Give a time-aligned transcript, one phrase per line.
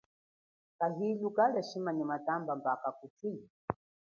[0.79, 3.49] Kahilu kalia shima nyi matamba mba kakutshile.